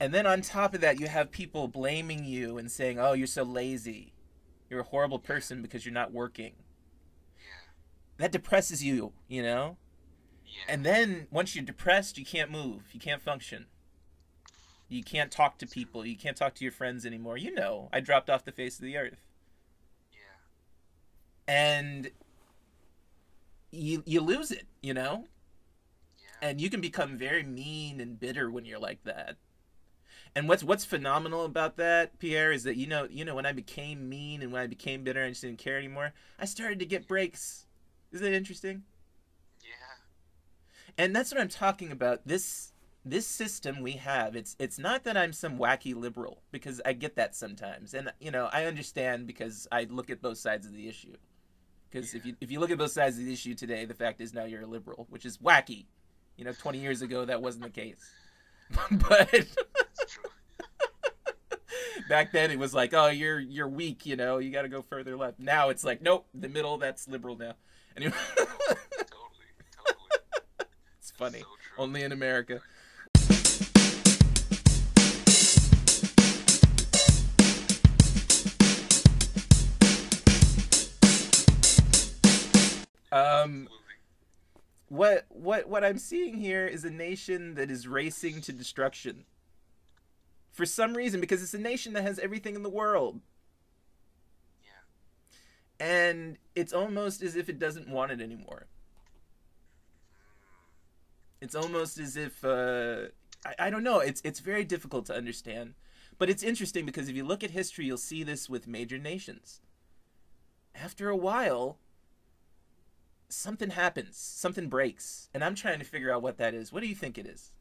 And 0.00 0.14
then 0.14 0.26
on 0.26 0.42
top 0.42 0.74
of 0.74 0.80
that, 0.80 1.00
you 1.00 1.08
have 1.08 1.30
people 1.30 1.66
blaming 1.68 2.24
you 2.24 2.56
and 2.58 2.70
saying, 2.70 2.98
"Oh, 2.98 3.12
you're 3.14 3.26
so 3.26 3.42
lazy. 3.42 4.12
You're 4.70 4.80
a 4.80 4.84
horrible 4.84 5.18
person 5.18 5.62
because 5.62 5.84
you're 5.84 5.94
not 5.94 6.12
working." 6.12 6.54
Yeah. 7.36 7.72
That 8.18 8.32
depresses 8.32 8.82
you, 8.84 9.12
you 9.28 9.42
know? 9.42 9.76
Yeah. 10.46 10.74
And 10.74 10.84
then 10.86 11.26
once 11.30 11.54
you're 11.54 11.64
depressed, 11.64 12.16
you 12.18 12.24
can't 12.24 12.50
move. 12.50 12.82
You 12.92 13.00
can't 13.00 13.22
function. 13.22 13.66
You 14.88 15.02
can't 15.02 15.30
talk 15.30 15.58
to 15.58 15.66
people. 15.66 16.06
You 16.06 16.16
can't 16.16 16.36
talk 16.36 16.54
to 16.56 16.64
your 16.64 16.72
friends 16.72 17.04
anymore. 17.04 17.36
You 17.36 17.54
know, 17.54 17.88
I 17.92 18.00
dropped 18.00 18.30
off 18.30 18.44
the 18.44 18.52
face 18.52 18.78
of 18.78 18.84
the 18.84 18.96
earth. 18.96 19.20
yeah. 20.12 20.18
And 21.46 22.10
you 23.70 24.02
you 24.06 24.20
lose 24.20 24.50
it, 24.50 24.66
you 24.82 24.94
know? 24.94 25.26
Yeah. 26.18 26.48
and 26.50 26.60
you 26.60 26.70
can 26.70 26.80
become 26.80 27.16
very 27.18 27.42
mean 27.42 28.00
and 28.00 28.18
bitter 28.18 28.50
when 28.50 28.64
you're 28.64 28.78
like 28.78 29.02
that. 29.04 29.36
And 30.34 30.48
what's 30.48 30.62
what's 30.62 30.84
phenomenal 30.84 31.44
about 31.44 31.76
that, 31.76 32.18
Pierre, 32.18 32.52
is 32.52 32.64
that 32.64 32.76
you 32.76 32.86
know 32.86 33.06
you 33.10 33.24
know 33.24 33.34
when 33.34 33.46
I 33.46 33.52
became 33.52 34.08
mean 34.08 34.42
and 34.42 34.52
when 34.52 34.62
I 34.62 34.66
became 34.66 35.04
bitter 35.04 35.22
and 35.22 35.32
just 35.32 35.42
didn't 35.42 35.58
care 35.58 35.78
anymore, 35.78 36.12
I 36.38 36.44
started 36.44 36.78
to 36.80 36.86
get 36.86 37.08
breaks. 37.08 37.66
Isn't 38.12 38.26
it 38.26 38.34
interesting? 38.34 38.84
yeah. 39.62 39.72
And 40.96 41.14
that's 41.14 41.32
what 41.32 41.40
I'm 41.40 41.48
talking 41.48 41.92
about. 41.92 42.26
This 42.26 42.72
this 43.04 43.26
system 43.26 43.80
we 43.82 43.92
have, 43.92 44.36
it's 44.36 44.56
it's 44.58 44.78
not 44.78 45.04
that 45.04 45.16
I'm 45.16 45.32
some 45.32 45.58
wacky 45.58 45.94
liberal 45.94 46.42
because 46.50 46.80
I 46.84 46.92
get 46.92 47.16
that 47.16 47.34
sometimes, 47.34 47.94
and 47.94 48.12
you 48.20 48.30
know 48.30 48.48
I 48.52 48.64
understand 48.64 49.26
because 49.26 49.66
I 49.72 49.86
look 49.90 50.10
at 50.10 50.20
both 50.22 50.38
sides 50.38 50.66
of 50.66 50.72
the 50.72 50.88
issue. 50.88 51.14
Because 51.90 52.14
if 52.14 52.26
you 52.26 52.36
if 52.40 52.50
you 52.50 52.60
look 52.60 52.70
at 52.70 52.78
both 52.78 52.90
sides 52.90 53.18
of 53.18 53.24
the 53.24 53.32
issue 53.32 53.54
today, 53.54 53.84
the 53.84 53.94
fact 53.94 54.20
is 54.20 54.34
now 54.34 54.44
you're 54.44 54.62
a 54.62 54.66
liberal, 54.66 55.06
which 55.10 55.24
is 55.24 55.38
wacky. 55.38 55.86
You 56.36 56.44
know, 56.44 56.52
20 56.52 56.78
years 56.78 57.02
ago 57.02 57.24
that 57.24 57.42
wasn't 57.42 57.64
the 57.64 57.70
case. 57.70 58.04
but. 59.08 59.46
back 62.08 62.32
then 62.32 62.50
it 62.50 62.58
was 62.58 62.74
like, 62.74 62.94
oh, 62.94 63.08
you're 63.08 63.40
you're 63.40 63.68
weak. 63.68 64.06
You 64.06 64.16
know, 64.16 64.38
you 64.38 64.50
got 64.50 64.62
to 64.62 64.68
go 64.68 64.82
further 64.82 65.16
left. 65.16 65.38
Now 65.38 65.68
it's 65.68 65.84
like, 65.84 66.02
nope, 66.02 66.26
the 66.34 66.48
middle. 66.48 66.78
That's 66.78 67.08
liberal 67.08 67.36
now. 67.36 67.54
Anyway, 67.96 68.12
totally. 68.36 68.76
Totally. 69.76 70.68
it's 70.98 71.10
funny. 71.10 71.40
So. 71.40 71.46
Only 71.78 72.02
in 72.02 72.12
America. 72.12 72.60
Um, 83.10 83.68
what 84.88 85.26
what 85.28 85.68
what 85.68 85.84
I'm 85.84 85.98
seeing 85.98 86.36
here 86.36 86.66
is 86.66 86.84
a 86.84 86.90
nation 86.90 87.54
that 87.54 87.70
is 87.70 87.86
racing 87.86 88.40
to 88.42 88.52
destruction. 88.52 89.24
For 90.58 90.66
some 90.66 90.94
reason, 90.96 91.20
because 91.20 91.40
it's 91.40 91.54
a 91.54 91.58
nation 91.58 91.92
that 91.92 92.02
has 92.02 92.18
everything 92.18 92.56
in 92.56 92.64
the 92.64 92.68
world, 92.68 93.20
Yeah. 94.64 94.80
and 95.78 96.36
it's 96.56 96.72
almost 96.72 97.22
as 97.22 97.36
if 97.36 97.48
it 97.48 97.60
doesn't 97.60 97.88
want 97.88 98.10
it 98.10 98.20
anymore. 98.20 98.66
It's 101.40 101.54
almost 101.54 101.96
as 102.00 102.16
if 102.16 102.44
uh, 102.44 103.10
I, 103.46 103.66
I 103.66 103.70
don't 103.70 103.84
know. 103.84 104.00
It's 104.00 104.20
it's 104.24 104.40
very 104.40 104.64
difficult 104.64 105.06
to 105.06 105.14
understand, 105.14 105.74
but 106.18 106.28
it's 106.28 106.42
interesting 106.42 106.84
because 106.84 107.08
if 107.08 107.14
you 107.14 107.22
look 107.24 107.44
at 107.44 107.52
history, 107.52 107.86
you'll 107.86 107.96
see 107.96 108.24
this 108.24 108.50
with 108.50 108.66
major 108.66 108.98
nations. 108.98 109.60
After 110.74 111.08
a 111.08 111.16
while, 111.16 111.78
something 113.28 113.70
happens, 113.70 114.16
something 114.16 114.68
breaks, 114.68 115.28
and 115.32 115.44
I'm 115.44 115.54
trying 115.54 115.78
to 115.78 115.84
figure 115.84 116.12
out 116.12 116.22
what 116.22 116.36
that 116.38 116.52
is. 116.52 116.72
What 116.72 116.80
do 116.80 116.88
you 116.88 116.96
think 116.96 117.16
it 117.16 117.26
is? 117.26 117.52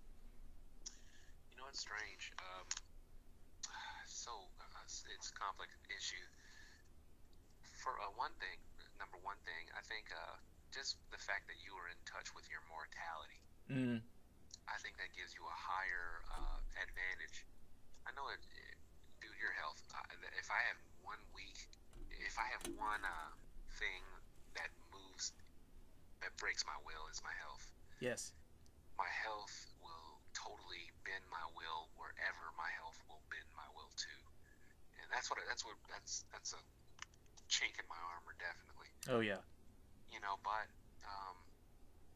You 1.52 1.58
know, 1.58 1.66
it's 1.70 1.82
strange. 1.82 2.34
Um, 2.40 2.66
so 4.08 4.32
uh, 4.60 4.82
it's, 4.84 5.06
it's 5.16 5.30
a 5.30 5.34
complex 5.40 5.72
issue. 5.96 6.26
For 7.84 7.94
uh, 8.02 8.07
one 8.18 8.34
thing, 8.42 8.58
number 9.00 9.16
one 9.22 9.38
thing, 9.46 9.70
I 9.78 9.82
think 9.86 10.10
uh, 10.12 10.36
just 10.74 10.98
the 11.14 11.22
fact 11.22 11.48
that 11.48 11.62
you 11.64 11.72
are 11.78 11.88
in 11.88 12.00
touch 12.10 12.34
with 12.36 12.46
your 12.52 12.62
mortality, 12.68 13.42
Mm, 13.68 14.00
I 14.72 14.78
think 14.80 14.96
that 14.96 15.12
gives 15.12 15.36
you 15.36 15.44
a 15.44 15.58
higher 15.60 16.24
uh, 16.32 16.60
advantage. 16.80 17.44
I 18.08 18.16
know 18.16 18.32
it, 18.32 18.40
it, 18.40 18.80
dude, 19.20 19.36
your 19.44 19.52
health. 19.60 19.84
Uh, 19.92 20.08
if 20.40 20.48
I 20.48 20.60
have 20.72 20.80
one 21.04 21.20
week, 21.36 21.60
if 22.16 22.40
I 22.40 22.48
have 22.56 22.64
one 22.80 23.04
uh, 23.04 23.32
thing 23.76 24.00
that 24.56 24.72
moves, 24.88 25.36
that 26.24 26.32
breaks 26.40 26.64
my 26.64 26.80
will, 26.88 27.12
is 27.12 27.20
my 27.28 27.36
health. 27.44 27.68
yes. 28.00 28.32
my 28.96 29.12
health 29.28 29.52
will 29.84 30.24
totally 30.32 30.90
bend 31.04 31.28
my 31.28 31.44
will 31.54 31.92
wherever 32.00 32.46
my 32.56 32.72
health 32.80 32.98
will 33.12 33.22
bend 33.28 33.46
my 33.54 33.68
will 33.76 33.92
to, 34.00 34.16
and 35.04 35.06
that's 35.12 35.28
what 35.28 35.44
that's 35.44 35.68
what 35.68 35.76
that's 35.92 36.24
that's 36.32 36.56
a 36.56 36.62
chink 37.58 37.74
in 37.82 37.88
my 37.90 37.98
armor 38.14 38.38
definitely, 38.38 38.90
Oh 39.10 39.20
yeah. 39.26 39.42
you 40.14 40.22
know. 40.22 40.38
But 40.46 40.70
um, 41.10 41.36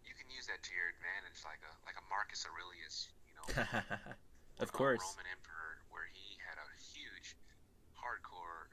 you 0.05 0.13
can 0.13 0.29
use 0.29 0.45
that 0.45 0.61
to 0.61 0.71
your 0.77 0.93
advantage, 0.93 1.41
like 1.41 1.61
a 1.65 1.73
like 1.89 1.97
a 1.97 2.05
Marcus 2.13 2.45
Aurelius, 2.45 3.09
you 3.25 3.33
know, 3.33 3.47
of 4.63 4.69
course. 4.69 5.01
Roman 5.01 5.25
emperor, 5.33 5.81
where 5.89 6.05
he 6.13 6.37
had 6.45 6.61
a 6.61 6.67
huge, 6.93 7.33
hardcore. 7.97 8.69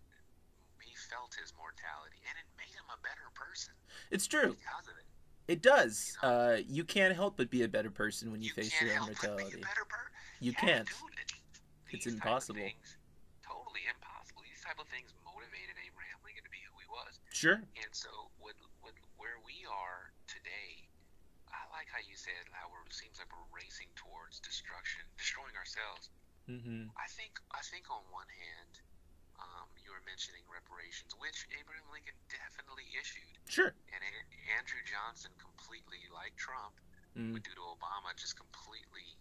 He 0.84 0.92
felt 1.08 1.32
his 1.40 1.52
mortality, 1.56 2.20
and 2.28 2.36
it 2.36 2.48
made 2.60 2.72
him 2.76 2.84
a 2.92 2.98
better 3.00 3.28
person 3.36 3.72
It's 4.12 4.28
true. 4.28 4.52
because 4.56 4.88
of 4.88 4.96
it. 5.00 5.04
It 5.48 5.60
does. 5.64 6.16
Uh, 6.20 6.60
you 6.68 6.84
can't 6.84 7.16
help 7.16 7.36
but 7.40 7.48
be 7.48 7.64
a 7.64 7.68
better 7.72 7.88
person 7.88 8.28
when 8.32 8.40
you, 8.44 8.52
face 8.52 8.68
can't 8.72 8.84
your 8.92 9.00
own 9.00 9.08
help 9.12 9.16
but 9.20 9.20
be 9.20 9.26
a 9.26 9.56
mortality. 9.56 9.64
per- 9.88 10.12
You 10.44 10.52
Yeah, 10.52 10.60
can't. 10.60 10.88
dude, 10.88 11.16
it- 11.16 11.32
It's 11.92 12.04
these 12.04 12.14
type 12.20 12.24
of 12.24 12.28
impossible. 12.28 12.60
things- 12.68 12.96
totally 13.44 13.84
impossible. 13.88 14.44
These 14.44 14.60
type 14.64 14.76
of 14.80 14.88
things 14.92 15.12
motivated 15.24 15.76
Abraham 15.80 16.20
Lincoln 16.24 16.44
to 16.44 16.52
be 16.52 16.60
who 16.68 16.76
he 16.80 16.88
was. 16.92 17.20
Sure. 17.38 17.62
And 17.78 17.92
so, 17.94 18.10
with, 18.42 18.58
with 18.82 18.98
where 19.14 19.38
we 19.46 19.62
are 19.70 20.10
today, 20.26 20.90
I 21.46 21.62
like 21.70 21.86
how 21.86 22.02
you 22.02 22.18
said 22.18 22.34
how 22.50 22.66
it 22.82 22.90
seems 22.90 23.22
like 23.22 23.30
we're 23.30 23.46
racing 23.54 23.86
towards 23.94 24.42
destruction, 24.42 25.06
destroying 25.14 25.54
ourselves. 25.54 26.10
Mm-hmm. 26.50 26.90
I 26.98 27.06
think 27.14 27.38
I 27.54 27.62
think 27.62 27.86
on 27.94 28.02
one 28.10 28.26
hand, 28.26 28.74
um, 29.38 29.70
you 29.78 29.94
were 29.94 30.02
mentioning 30.02 30.42
reparations, 30.50 31.14
which 31.14 31.46
Abraham 31.54 31.86
Lincoln 31.94 32.18
definitely 32.26 32.90
issued, 32.98 33.38
Sure. 33.46 33.70
and 33.94 34.00
A- 34.02 34.28
Andrew 34.58 34.82
Johnson 34.82 35.30
completely, 35.38 36.02
like 36.10 36.34
Trump, 36.34 36.74
Mm. 37.16 37.32
would 37.38 37.42
do 37.46 37.54
to 37.54 37.64
Obama, 37.70 38.14
just 38.18 38.34
completely 38.34 39.14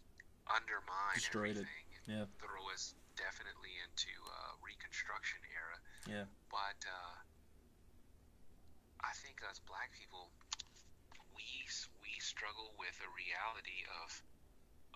undermine 0.50 1.16
Destroyed 1.22 1.54
it. 1.58 1.66
everything 1.66 1.88
Yeah. 2.10 2.26
and 2.26 2.34
throw 2.42 2.66
us 2.74 2.94
definitely 3.16 3.74
into 3.86 4.10
uh, 4.26 4.58
Reconstruction 4.62 5.40
era. 5.54 5.78
Yeah. 6.06 6.26
But 6.50 6.78
uh, 6.86 7.16
I 9.04 9.14
think 9.24 9.42
us 9.46 9.60
black 9.66 9.92
people, 9.94 10.30
we 11.36 11.46
we 12.02 12.14
struggle 12.20 12.74
with 12.78 12.96
a 13.02 13.10
reality 13.14 13.86
of 14.04 14.10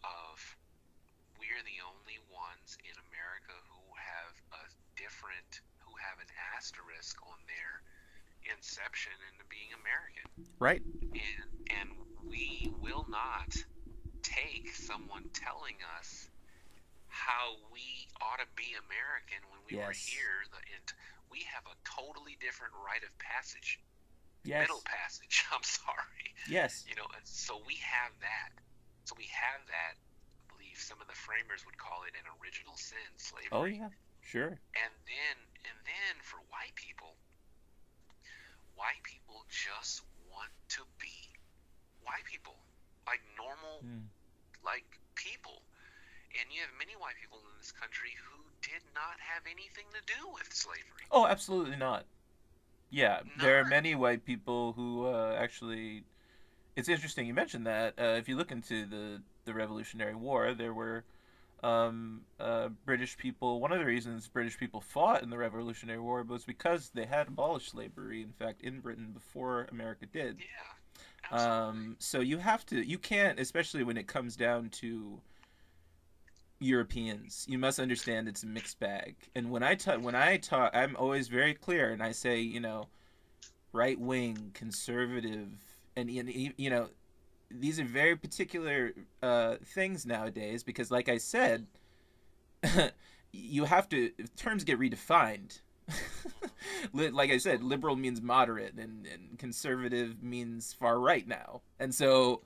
of 0.03 0.37
we're 1.37 1.61
the 1.65 1.81
only 1.81 2.21
ones 2.29 2.77
in 2.85 2.95
America 3.09 3.55
who 3.69 3.83
have 3.97 4.33
a 4.57 4.63
different 4.97 5.61
who 5.81 5.93
have 5.97 6.17
an 6.21 6.29
asterisk 6.57 7.17
on 7.25 7.37
their 7.49 7.81
inception 8.49 9.13
into 9.29 9.45
being 9.49 9.69
American 9.77 10.25
Right. 10.57 10.81
and 11.13 11.49
and 11.69 11.89
we 12.25 12.73
will 12.81 13.05
not 13.09 13.53
take 14.21 14.73
someone 14.73 15.29
telling 15.33 15.77
us 15.97 16.29
how 17.07 17.57
we 17.73 18.07
ought 18.21 18.39
to 18.39 18.49
be 18.55 18.73
American 18.87 19.43
when 19.51 19.61
we 19.67 19.75
were 19.77 19.91
here. 19.93 20.47
The, 20.49 20.57
and 20.73 20.87
we 21.29 21.43
have 21.51 21.65
a 21.67 21.75
totally 21.83 22.37
different 22.39 22.73
rite 22.79 23.03
of 23.03 23.11
passage, 23.19 23.79
Yes. 24.43 24.65
middle 24.65 24.81
passage. 24.85 25.45
I'm 25.53 25.63
sorry, 25.63 26.33
Yes. 26.49 26.83
you 26.89 26.95
know. 26.95 27.05
So 27.23 27.61
we 27.67 27.75
have 27.85 28.11
that. 28.21 28.51
So 29.05 29.13
we 29.17 29.29
have 29.29 29.61
that. 29.69 29.93
I 29.97 30.57
believe 30.57 30.77
some 30.81 30.97
of 31.01 31.07
the 31.07 31.17
framers 31.17 31.65
would 31.65 31.77
call 31.77 32.03
it 32.09 32.13
an 32.17 32.25
original 32.41 32.73
sin, 32.77 33.05
slavery. 33.17 33.53
Oh 33.53 33.65
yeah. 33.65 33.89
Sure. 34.21 34.57
And 34.77 34.93
then 35.05 35.35
and 35.65 35.77
then 35.85 36.13
for 36.25 36.37
white 36.49 36.73
people, 36.73 37.13
white 38.75 39.01
people 39.03 39.45
just 39.49 40.01
want 40.29 40.49
to 40.77 40.81
be 40.97 41.29
white 42.03 42.25
people, 42.25 42.55
like 43.05 43.21
normal, 43.37 43.81
Mm. 43.85 44.09
like 44.65 44.85
people. 45.15 45.61
And 46.39 46.47
you 46.49 46.61
have 46.61 46.71
many 46.79 46.95
white 46.95 47.15
people 47.19 47.39
in 47.39 47.57
this 47.59 47.71
country 47.71 48.15
who 48.15 48.39
did 48.61 48.81
not 48.95 49.19
have 49.19 49.43
anything 49.45 49.85
to 49.93 50.01
do 50.07 50.27
with 50.33 50.47
slavery. 50.53 51.05
Oh, 51.11 51.27
absolutely 51.27 51.75
not. 51.75 52.05
Yeah, 52.91 53.21
there 53.39 53.59
are 53.59 53.65
many 53.65 53.95
white 53.95 54.25
people 54.25 54.73
who 54.73 55.07
uh, 55.07 55.35
actually. 55.39 56.03
It's 56.75 56.89
interesting 56.89 57.25
you 57.25 57.33
mentioned 57.33 57.65
that. 57.65 57.93
Uh, 57.97 58.15
if 58.17 58.29
you 58.29 58.35
look 58.37 58.51
into 58.51 58.85
the 58.85 59.21
the 59.45 59.53
Revolutionary 59.53 60.15
War, 60.15 60.53
there 60.53 60.73
were 60.73 61.03
um, 61.63 62.21
uh, 62.39 62.69
British 62.85 63.17
people. 63.17 63.59
One 63.59 63.71
of 63.71 63.79
the 63.79 63.85
reasons 63.85 64.27
British 64.27 64.57
people 64.57 64.81
fought 64.81 65.23
in 65.23 65.29
the 65.29 65.37
Revolutionary 65.37 65.99
War 65.99 66.23
was 66.23 66.43
because 66.43 66.91
they 66.93 67.05
had 67.05 67.27
abolished 67.29 67.71
slavery. 67.71 68.21
In 68.21 68.33
fact, 68.33 68.61
in 68.61 68.79
Britain 68.81 69.11
before 69.13 69.67
America 69.71 70.05
did. 70.05 70.37
Yeah, 70.39 71.37
Um, 71.37 71.95
so 71.99 72.19
you 72.19 72.37
have 72.37 72.65
to, 72.67 72.81
you 72.85 72.97
can't, 72.97 73.39
especially 73.39 73.83
when 73.83 73.97
it 73.97 74.07
comes 74.07 74.35
down 74.35 74.69
to 74.81 75.21
Europeans. 76.61 77.45
You 77.49 77.57
must 77.57 77.79
understand 77.79 78.27
it's 78.27 78.43
a 78.43 78.47
mixed 78.47 78.79
bag. 78.79 79.15
And 79.35 79.49
when 79.49 79.63
I 79.63 79.75
talk, 79.75 80.01
when 80.01 80.15
I 80.15 80.37
talk, 80.37 80.71
I'm 80.73 80.95
always 80.95 81.27
very 81.27 81.55
clear, 81.55 81.89
and 81.89 82.03
I 82.03 82.11
say, 82.11 82.39
you 82.39 82.59
know, 82.59 82.87
right 83.73 83.99
wing, 83.99 84.51
conservative, 84.53 85.49
and 85.95 86.09
you 86.09 86.69
know, 86.69 86.89
these 87.49 87.79
are 87.79 87.83
very 87.83 88.15
particular 88.15 88.93
uh, 89.23 89.55
things 89.65 90.05
nowadays 90.05 90.63
because, 90.63 90.91
like 90.91 91.09
I 91.09 91.17
said, 91.17 91.65
you 93.31 93.65
have 93.65 93.89
to 93.89 94.11
terms 94.37 94.63
get 94.63 94.79
redefined. 94.79 95.61
like 96.93 97.31
I 97.31 97.39
said, 97.39 97.63
liberal 97.63 97.95
means 97.95 98.21
moderate, 98.21 98.75
and, 98.75 99.07
and 99.07 99.39
conservative 99.39 100.21
means 100.21 100.73
far 100.73 100.99
right 100.99 101.27
now, 101.27 101.61
and 101.79 101.93
so 101.93 102.43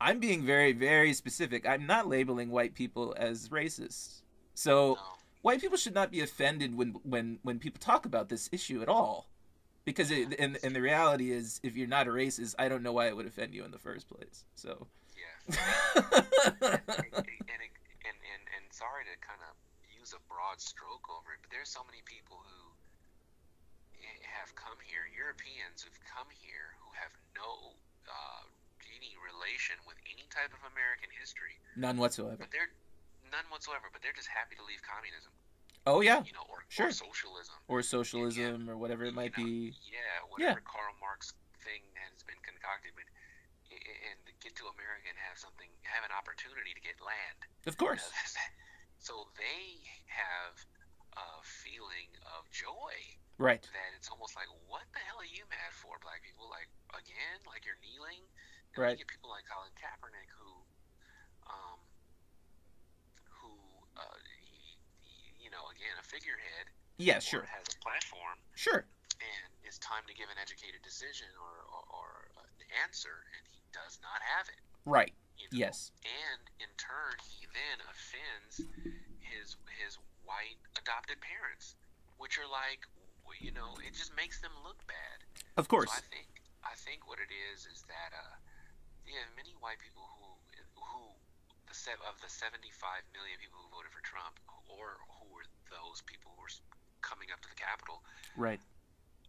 I'm 0.00 0.20
being 0.20 0.44
very, 0.44 0.72
very 0.72 1.12
specific. 1.12 1.66
I'm 1.66 1.86
not 1.86 2.06
labeling 2.08 2.50
white 2.50 2.74
people 2.74 3.14
as 3.18 3.48
racist. 3.48 4.22
So 4.54 4.94
No. 4.94 5.00
white 5.42 5.60
people 5.60 5.76
should 5.76 5.94
not 5.94 6.10
be 6.10 6.20
offended 6.20 6.76
when 6.76 6.90
when 7.02 7.38
when 7.42 7.58
people 7.58 7.80
talk 7.80 8.06
about 8.06 8.28
this 8.28 8.48
issue 8.52 8.82
at 8.82 8.88
all. 8.88 9.28
Because 9.84 10.10
it, 10.10 10.38
and, 10.38 10.58
and 10.62 10.76
the 10.76 10.82
reality 10.82 11.32
is, 11.32 11.60
if 11.62 11.74
you're 11.74 11.88
not 11.88 12.06
a 12.06 12.10
racist, 12.10 12.54
I 12.58 12.68
don't 12.68 12.82
know 12.82 12.92
why 12.92 13.08
it 13.08 13.16
would 13.16 13.26
offend 13.26 13.54
you 13.54 13.64
in 13.64 13.70
the 13.70 13.78
first 13.78 14.06
place. 14.06 14.44
So, 14.54 14.86
Yeah. 15.16 15.56
and, 15.96 16.04
and, 16.60 17.62
and, 18.04 18.18
and, 18.20 18.42
and 18.52 18.64
sorry 18.68 19.08
to 19.08 19.16
kind 19.24 19.40
of 19.48 19.56
use 19.88 20.12
a 20.12 20.20
broad 20.28 20.60
stroke 20.60 21.08
over 21.08 21.32
it, 21.32 21.40
but 21.40 21.48
there's 21.50 21.70
so 21.72 21.80
many 21.88 22.02
people 22.04 22.36
who 22.36 22.68
have 24.28 24.54
come 24.54 24.76
here, 24.84 25.08
Europeans 25.08 25.82
who've 25.82 26.02
come 26.04 26.28
here 26.30 26.76
who 26.78 26.88
have 26.92 27.12
no 27.32 27.72
uh, 28.06 28.44
any 28.98 29.14
relation 29.22 29.78
with 29.86 29.94
any 30.10 30.26
type 30.34 30.50
of 30.50 30.62
American 30.74 31.08
history, 31.14 31.54
none 31.78 31.96
whatsoever. 32.02 32.36
but 32.42 32.50
they're 32.50 32.74
none 33.30 33.46
whatsoever, 33.54 33.86
but 33.94 34.02
they're 34.02 34.16
just 34.16 34.28
happy 34.28 34.58
to 34.58 34.64
leave 34.66 34.82
communism, 34.82 35.30
Oh 35.86 36.02
yeah, 36.02 36.26
you 36.26 36.34
know, 36.34 36.44
or, 36.50 36.66
Sure. 36.68 36.90
or 36.90 36.92
socialism. 36.92 37.54
or 37.70 37.80
socialism 37.86 38.66
or 38.68 38.76
whatever 38.76 39.06
it 39.06 39.14
might 39.14 39.36
know, 39.38 39.44
be. 39.46 39.72
Yeah, 39.86 40.26
whatever 40.28 40.60
Karl 40.66 40.92
Marx 41.00 41.32
thing 41.62 41.80
has 42.10 42.26
been 42.26 42.38
concocted, 42.42 42.92
but 42.98 43.06
and 43.70 44.18
get 44.40 44.56
to 44.56 44.64
America 44.72 45.06
and 45.12 45.18
have 45.28 45.36
something, 45.36 45.68
have 45.84 46.00
an 46.02 46.10
opportunity 46.16 46.72
to 46.72 46.80
get 46.80 46.96
land. 47.04 47.38
Of 47.68 47.76
course. 47.76 48.00
so 48.98 49.28
they 49.36 49.76
have 50.08 50.56
a 51.20 51.28
feeling 51.44 52.08
of 52.34 52.48
joy 52.48 52.96
Right. 53.36 53.60
that 53.60 53.90
it's 53.94 54.08
almost 54.08 54.34
like, 54.34 54.48
what 54.72 54.82
the 54.96 54.98
hell 55.04 55.20
are 55.20 55.28
you 55.28 55.44
mad 55.52 55.70
for, 55.76 56.00
black 56.00 56.24
people? 56.24 56.48
Like 56.48 56.66
again, 56.96 57.38
like 57.46 57.68
you're 57.68 57.78
kneeling. 57.84 58.24
Right. 58.78 58.94
You 58.94 59.02
get 59.02 59.10
people 59.10 59.30
like 59.34 59.42
Colin 59.50 59.74
Kaepernick 59.74 60.30
who, 60.38 60.50
um, 61.50 61.78
who, 63.42 63.50
uh, 63.98 64.18
he, 64.38 64.78
he- 65.02 65.34
you 65.42 65.50
know, 65.50 65.66
again, 65.74 65.98
a 65.98 66.04
figurehead. 66.06 66.70
Yeah. 66.98 67.18
Sure. 67.18 67.42
Has 67.46 67.66
a 67.74 67.78
platform 67.82 68.38
Sure. 68.54 68.82
and 69.22 69.50
it's 69.66 69.78
time 69.78 70.02
to 70.06 70.14
give 70.14 70.30
an 70.30 70.38
educated 70.38 70.82
decision 70.86 71.30
or, 71.38 71.54
or, 71.74 71.82
or 71.90 72.08
an 72.58 72.66
answer, 72.86 73.26
and 73.34 73.42
he 73.50 73.62
does 73.74 73.98
not 74.02 74.18
have 74.22 74.46
it. 74.50 74.62
Right. 74.86 75.12
You 75.38 75.46
know? 75.50 75.58
Yes. 75.58 75.90
And 76.06 76.42
in 76.62 76.70
turn, 76.78 77.14
he 77.22 77.46
then 77.54 77.78
offends 77.86 78.62
his 79.22 79.54
his 79.78 79.98
white 80.26 80.58
adopted 80.78 81.18
parents, 81.22 81.74
which 82.18 82.38
are 82.38 82.48
like, 82.50 82.82
you 83.38 83.52
know, 83.54 83.78
it 83.86 83.94
just 83.94 84.10
makes 84.18 84.40
them 84.42 84.50
look 84.66 84.82
bad. 84.90 85.22
Of 85.56 85.68
course. 85.70 85.90
So 85.94 86.02
I 86.02 86.02
think 86.10 86.26
I 86.66 86.74
think 86.74 87.06
what 87.06 87.22
it 87.22 87.30
is 87.30 87.70
is 87.70 87.86
that 87.86 88.10
uh, 88.10 88.34
yeah, 89.08 89.24
many 89.36 89.52
white 89.58 89.80
people 89.80 90.04
who 90.20 90.28
who 90.78 91.02
the 91.66 91.74
se- 91.76 92.00
of 92.08 92.16
the 92.24 92.28
75 92.30 92.68
million 93.12 93.36
people 93.40 93.58
who 93.60 93.68
voted 93.72 93.92
for 93.92 94.00
Trump, 94.04 94.36
or 94.68 95.00
who 95.20 95.28
were 95.34 95.44
those 95.72 96.00
people 96.08 96.32
who 96.36 96.40
were 96.44 96.54
coming 97.04 97.28
up 97.32 97.40
to 97.44 97.48
the 97.50 97.58
Capitol, 97.60 98.00
Right. 98.36 98.60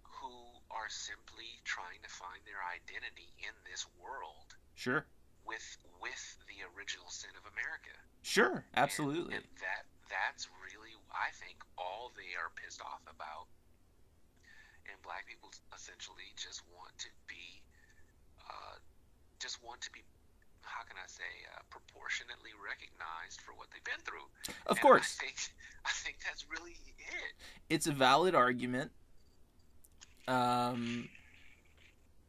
who 0.03 0.31
are 0.71 0.87
simply 0.91 1.59
trying 1.65 1.99
to 2.03 2.11
find 2.11 2.39
their 2.47 2.61
identity 2.63 3.31
in 3.43 3.55
this 3.67 3.87
world 3.99 4.55
Sure. 4.75 5.03
with 5.43 5.65
with 5.99 6.23
the 6.47 6.63
original 6.75 7.09
sin 7.09 7.31
of 7.35 7.43
America. 7.51 7.91
Sure. 8.23 8.63
And- 8.75 8.83
Absolutely. 8.87 9.35
And, 9.35 9.45
that 9.59 9.83
that's 10.09 10.47
really 10.63 10.95
I 11.11 11.31
think 11.35 11.59
all 11.77 12.11
they 12.15 12.35
are 12.39 12.49
pissed 12.55 12.81
off 12.81 13.01
about. 13.07 13.47
And 14.89 14.97
black 15.03 15.27
people 15.27 15.53
essentially 15.75 16.33
just 16.35 16.63
want 16.73 16.97
to 16.99 17.09
be 17.27 17.61
uh, 18.49 18.77
just 19.39 19.63
want 19.63 19.81
to 19.81 19.91
be 19.91 20.01
how 20.61 20.83
can 20.83 20.97
I 20.97 21.07
say 21.07 21.23
uh, 21.55 21.61
proportionately 21.69 22.51
recognized 22.63 23.41
for 23.41 23.53
what 23.53 23.67
they've 23.71 23.83
been 23.83 24.03
through. 24.05 24.27
Of 24.67 24.77
And 24.77 24.81
course. 24.81 25.17
I 25.19 25.25
think 25.25 25.37
I 25.85 25.91
think 25.91 26.17
that's 26.23 26.45
really 26.49 26.75
it. 26.97 27.33
it's 27.69 27.87
a 27.87 27.91
valid 27.91 28.35
argument. 28.35 28.91
Um, 30.27 31.09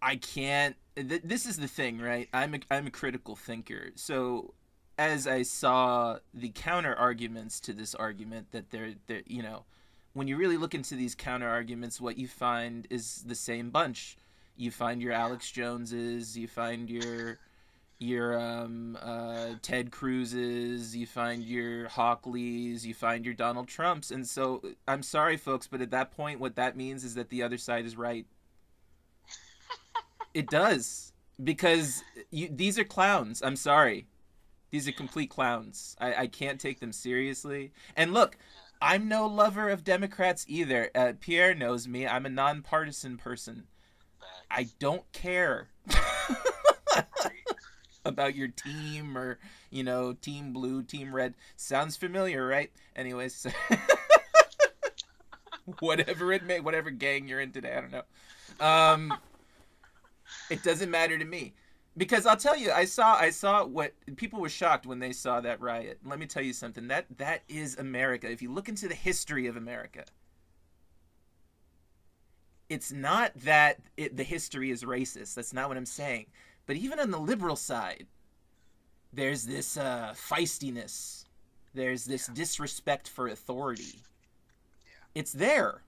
I 0.01 0.17
can't. 0.17 0.77
Th- 0.97 1.23
this 1.23 1.47
is 1.47 1.57
the 1.59 1.69
thing, 1.69 1.99
right? 2.01 2.29
I'm 2.33 2.55
a, 2.55 2.61
I'm 2.71 2.87
a 2.87 2.91
critical 2.91 3.37
thinker. 3.37 3.91
So, 3.97 4.55
as 4.99 5.27
I 5.27 5.43
saw 5.43 6.19
the 6.33 6.51
counter 6.51 6.95
arguments 6.95 7.61
to 7.61 7.73
this 7.73 7.95
argument, 7.95 8.53
that 8.53 8.71
they're 8.71 8.95
they're 9.07 9.23
you 9.27 9.43
know, 9.43 9.65
when 10.15 10.29
you 10.29 10.37
really 10.37 10.57
look 10.57 10.75
into 10.75 10.95
these 10.95 11.15
counter 11.15 11.49
arguments, 11.49 12.01
what 12.01 12.17
you 12.17 12.27
find 12.29 12.87
is 12.91 13.23
the 13.27 13.35
same 13.35 13.71
bunch. 13.71 14.17
You 14.57 14.71
find 14.71 15.01
your 15.01 15.13
Alex 15.13 15.51
Joneses, 15.51 16.37
you 16.37 16.49
find 16.49 16.91
your 16.91 17.39
your 17.99 18.39
um, 18.41 18.97
uh, 19.01 19.51
Ted 19.61 19.91
Cruz's, 19.91 20.97
you 20.97 21.07
find 21.07 21.45
your 21.45 21.87
Hockley's, 21.89 22.87
you 22.87 22.95
find 22.95 23.27
your 23.27 23.35
Donald 23.35 23.69
Trumps, 23.69 24.11
and 24.11 24.27
so 24.27 24.63
I'm 24.89 25.03
sorry, 25.03 25.37
folks, 25.37 25.67
but 25.67 25.83
at 25.83 25.91
that 25.91 26.11
point, 26.11 26.41
what 26.41 26.57
that 26.57 26.77
means 26.77 27.05
is 27.05 27.15
that 27.15 27.29
the 27.29 27.43
other 27.43 27.59
side 27.59 27.85
is 27.85 27.97
right. 27.97 28.27
It 30.33 30.49
does 30.49 31.13
because 31.43 32.05
you, 32.31 32.49
these 32.49 32.79
are 32.79 32.85
clowns. 32.85 33.43
I'm 33.43 33.57
sorry, 33.57 34.07
these 34.71 34.87
are 34.87 34.93
complete 34.93 35.31
clowns. 35.31 35.97
I, 36.01 36.15
I 36.15 36.27
can't 36.29 36.61
take 36.61 36.81
them 36.81 36.93
seriously. 36.93 37.73
And 37.97 38.15
look, 38.15 38.37
I'm 38.81 39.09
no 39.09 39.27
lover 39.27 39.69
of 39.69 39.85
Democrats 39.85 40.45
either. 40.49 40.91
Uh, 40.95 41.13
Pierre 41.21 41.55
knows 41.55 41.87
me. 41.87 42.07
I'm 42.07 42.27
a 42.27 42.31
nonpartisan 42.31 43.17
person. 43.19 43.65
I 44.51 44.69
don't 44.79 45.11
care. 45.13 45.69
about 48.05 48.35
your 48.35 48.49
team 48.49 49.17
or 49.17 49.39
you 49.71 49.83
know 49.83 50.13
team 50.13 50.53
blue 50.53 50.83
team 50.83 51.15
red. 51.15 51.35
Sounds 51.57 51.97
familiar 51.97 52.47
right? 52.47 52.71
Anyways 52.97 53.47
whatever 55.81 56.33
it 56.33 56.45
may 56.45 56.61
whatever 56.61 56.91
gang 56.91 57.29
you're 57.29 57.41
in 57.41 57.53
today 57.53 57.77
i 57.77 57.81
don't 57.81 57.93
know. 57.93 58.65
Um 58.65 59.15
it 60.51 60.63
doesn't 60.63 60.91
matter 60.91 61.19
to 61.19 61.25
me. 61.25 61.55
Because 61.97 62.27
i'll 62.27 62.37
tell 62.37 62.57
you 62.57 62.73
i 62.73 62.85
saw 62.85 63.15
i 63.15 63.31
saw 63.31 63.65
what 63.65 63.93
people 64.17 64.41
were 64.41 64.49
shocked 64.49 64.87
when 64.87 64.99
they 64.99 65.13
saw 65.13 65.41
that 65.41 65.61
riot. 65.61 65.99
Let 66.05 66.19
me 66.19 66.27
tell 66.27 66.43
you 66.43 66.53
something. 66.53 66.89
That 66.89 67.07
that 67.19 67.43
is 67.49 67.79
america. 67.79 68.31
If 68.31 68.43
you 68.43 68.51
look 68.51 68.69
into 68.69 68.89
the 68.89 68.95
history 68.95 69.47
of 69.47 69.57
america 69.57 70.05
it's 72.71 72.91
not 72.91 73.33
that 73.35 73.79
it, 73.99 74.17
the 74.17 74.23
history 74.23 74.71
is 74.71 74.85
racist 74.85 75.35
that's 75.35 75.53
not 75.53 75.69
what 75.69 75.77
i'm 75.77 75.85
saying 75.85 76.25
but 76.71 76.77
even 76.77 77.01
on 77.01 77.11
the 77.11 77.19
liberal 77.19 77.57
side, 77.57 78.07
there's 79.13 79.45
this 79.45 79.77
uh, 79.77 80.15
feistiness. 80.17 81.25
There's 81.75 82.05
this 82.05 82.29
disrespect 82.29 83.09
for 83.09 83.27
authority. 83.27 84.05
It's 85.13 85.33
there. 85.33 85.83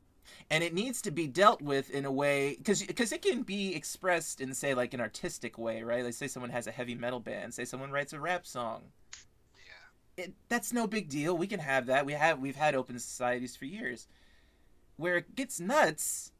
And 0.51 0.65
it 0.65 0.75
needs 0.75 1.01
to 1.03 1.13
be 1.13 1.29
dealt 1.29 1.63
with 1.63 1.89
in 1.91 2.05
a 2.05 2.11
way, 2.11 2.57
because 2.59 2.83
it 3.13 3.23
can 3.23 3.43
be 3.43 3.77
expressed 3.77 4.41
in, 4.41 4.53
say, 4.55 4.75
like 4.75 4.93
an 4.93 5.01
artistic 5.01 5.57
way, 5.57 5.85
right? 5.85 6.05
Like, 6.05 6.15
say 6.15 6.27
someone 6.27 6.51
has 6.51 6.67
a 6.67 6.73
heavy 6.73 6.97
metal 6.97 7.21
band, 7.21 7.55
say 7.55 7.65
someone 7.65 7.93
writes 7.93 8.13
a 8.13 8.19
rap 8.19 8.45
song. 8.45 8.83
Yeah. 10.17 10.25
It, 10.25 10.35
that's 10.49 10.73
no 10.73 10.89
big 10.89 11.09
deal. 11.09 11.39
We 11.39 11.47
can 11.47 11.61
have 11.61 11.87
that. 11.87 12.05
We 12.07 12.15
have 12.15 12.41
we've 12.41 12.57
had 12.57 12.75
open 12.75 12.99
societies 12.99 13.55
for 13.55 13.67
years. 13.67 14.09
Where 14.97 15.19
it 15.19 15.37
gets 15.37 15.61
nuts 15.61 16.33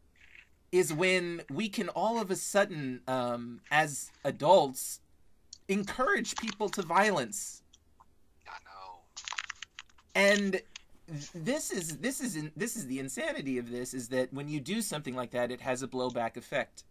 is 0.73 0.93
when 0.93 1.43
we 1.51 1.69
can 1.69 1.89
all 1.91 2.21
of 2.21 2.31
a 2.31 2.37
sudden, 2.37 3.03
um, 3.07 3.61
as 3.71 4.11
adults, 4.25 5.01
encourage 5.69 6.35
people 6.37 6.69
to 6.71 6.83
violence. 6.83 7.63
I 8.49 8.57
know. 8.65 9.01
And 10.15 10.63
this 11.35 11.71
is 11.71 11.99
this 11.99 12.21
is 12.21 12.37
in, 12.37 12.51
this 12.57 12.77
is 12.77 12.87
the 12.87 12.99
insanity 12.99 13.59
of 13.59 13.71
this 13.71 13.93
is 13.93 14.09
that 14.09 14.33
when 14.33 14.49
you 14.49 14.61
do 14.61 14.81
something 14.81 15.15
like 15.15 15.31
that, 15.33 15.51
it 15.51 15.61
has 15.61 15.83
a 15.83 15.89
blowback 15.89 16.37
effect. 16.37 16.85